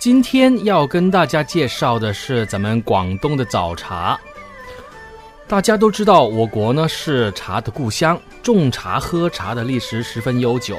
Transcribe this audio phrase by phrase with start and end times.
[0.00, 4.18] 今天要跟大家介绍的是咱们广东的早茶。
[5.46, 10.74] 大家都知道，我国呢是茶的故乡，种茶喝茶的历史十分悠久。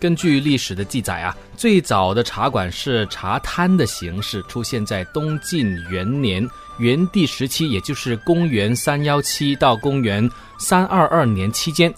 [0.00, 6.44] 根据历史的记载啊，最早的茶馆是茶摊的形式，出现在东晋元年
[6.80, 10.28] 元帝时期，也就是公元三幺七到公元
[10.58, 11.94] 三二二年期间。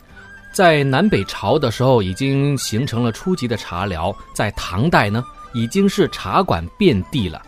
[0.52, 4.14] 在南北朝的时候，已经形成了初级的茶寮。
[4.34, 5.24] 在唐代呢。
[5.52, 7.40] 已经是茶馆遍地了。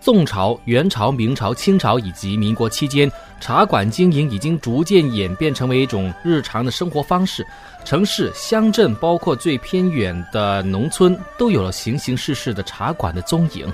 [0.00, 7.44] 宋朝、元朝、明朝、清朝以及民国期间，茶馆经营已经逐渐演变成为一种日常的生活方式。
[7.84, 13.66] 城市、乡镇，包括最偏远的农村，都有了形形色色的茶馆的踪影。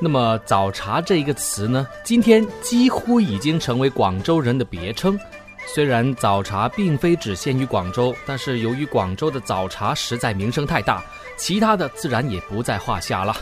[0.00, 5.18] 那么，早茶这一个词呢，今天几乎已经成为广州人的别称。
[5.66, 11.02] 虽然早茶并非只限于广州，但是由于广州的早茶实在名声太大。
[11.36, 13.34] 其他的自然也不在话下了，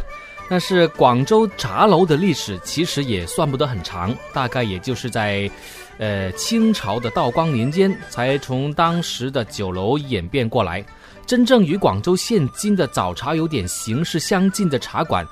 [0.48, 5.50] 但是广州茶楼的历史其实也算不得很长，大概也就是在，
[5.98, 10.82] 呃清朝的道光年间才从当时的酒楼演变过来。
[11.26, 15.26] 真正与广州现今的早茶有点形式相近的茶馆，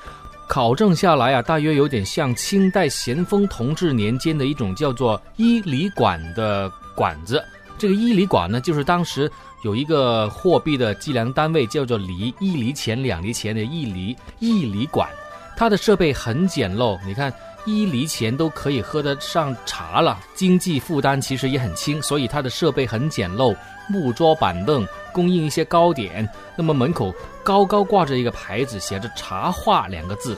[0.50, 7.40] 考证下来啊，大约有点像清代咸丰同治年间的一种叫做一厘馆的馆子。
[7.78, 9.30] 这个一厘馆呢，就是当时。
[9.62, 15.06] 有一个货币的计量单位叫做厘，一厘钱、两厘钱的一厘一厘管，
[15.54, 16.98] 它的设备很简陋。
[17.04, 17.30] 你看，
[17.64, 23.54] 一厘钱都可以喝得上茶了，经济负担其实也很轻，所以它的设备很简陋，
[23.88, 26.28] 木桌板凳，供应一些糕点。
[26.56, 30.36] 那么门口高高挂着一个牌子，写着“茶话”两个字，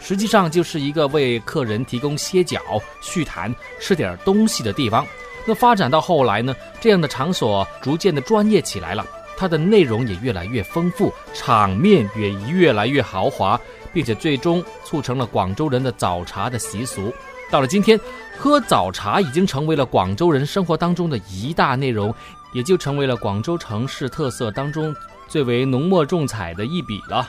[0.00, 2.60] 实际上就是一个为客人提供歇脚、
[3.02, 5.06] 叙谈、吃点东西的地方。
[5.46, 13.58] 那发展到后来呢，这样的场所逐渐的专业起来了，它的内容也越来越丰富，场面也越来越豪华，
[13.92, 17.12] 并且最终促成了广州人的早茶的习俗。
[17.50, 17.98] 到了今天，
[18.38, 22.14] 喝早茶已经成为了广州人生活当中的一大内容，
[22.52, 24.94] 也就成为了广州城市特色当中
[25.26, 27.28] 最为浓墨重彩的一笔了。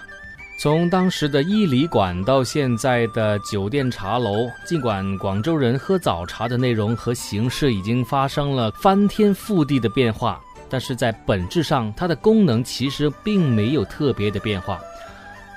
[0.60, 14.80] 从当时的伊犁馆到现在的酒店茶楼，尽管广州人喝早茶的内容和形式已经发生了翻天覆地的变化，但是在本质上，它的功能其实并没有特别的变化。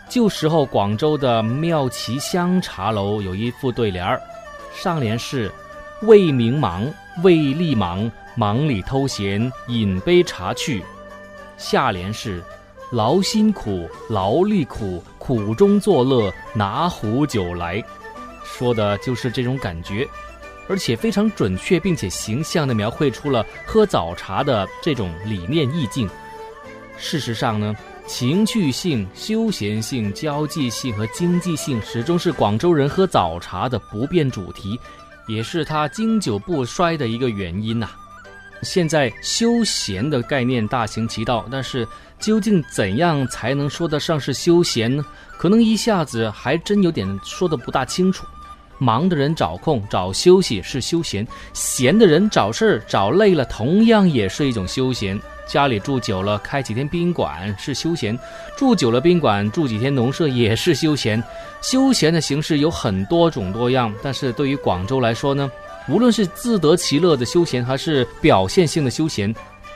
[0.09, 4.21] 旧时候，广州的妙奇香茶楼有一副对联儿，
[4.75, 5.51] 上联是
[6.03, 6.87] “为名忙，
[7.23, 10.83] 为利忙，忙里偷闲，饮杯茶去”，
[11.57, 12.43] 下联是。
[12.91, 17.83] 劳心苦，劳力苦，苦中作乐，拿壶酒来，
[18.45, 20.07] 说的就是这种感觉，
[20.69, 26.09] 而且非常准确，并且形象地描绘出了喝早茶的这种理念意境。
[26.97, 27.75] 事实上呢，
[28.07, 34.79] 情趣性、休闲性、交际性和经济性始终是广州人喝早茶的不变主题，
[35.27, 37.89] 也是它经久不衰的一个原因呐。
[38.63, 41.87] 现在休闲的概念大行其道，但是
[42.19, 45.05] 究竟怎样才能说得上是休闲呢？
[45.39, 48.27] 可能一下子还真有点说的不大清楚。
[48.85, 55.19] 忙的人找空找休息是休闲，闲的人找事儿找累了，同样也是一种休闲。
[55.47, 58.17] 家里住久了，开几天宾馆是休闲；
[58.57, 61.23] 住久了宾馆，住几天农舍也是休闲。
[61.63, 65.51] 休闲的形式有很多种多样，但是对于广州来说呢？
[65.87, 69.35] 无论是自得其乐的休闲，还是表现性的休闲，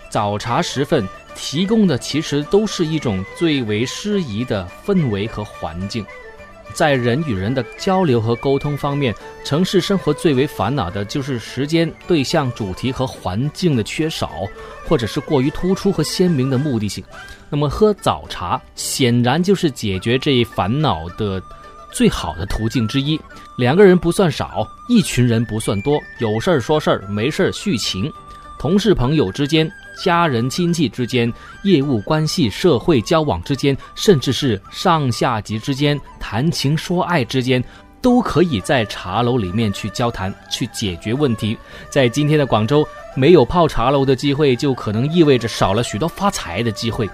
[0.09, 6.03] 早茶时分提供的其实都是一种最为适宜的氛围和环境。
[6.73, 9.15] 在人与人的交流和沟通方面，
[9.45, 14.31] 城市生活最为烦恼的就是时间、对象、主题和环境的缺少，
[14.87, 17.03] 或者是过于突出和鲜明的目的性。
[17.51, 21.43] 那么，喝早茶显然就是解决这一烦恼的。
[21.91, 23.19] 最好的途径之一，
[23.57, 28.13] 两个人不算少，一群人不算多，有事儿说事儿，没事儿叙情，
[28.59, 29.67] 同事朋友之间、
[30.03, 37.63] 家人亲戚之间、业务关系、社会交往之间，甚至是上下级之间谈情说爱之间，
[38.01, 41.59] 都可以在茶楼里面去交谈，去解决问题。
[41.91, 42.87] 在今天的广州，
[43.17, 47.09] 没有泡茶楼的机会，就可能意味着少了许多发财的机会。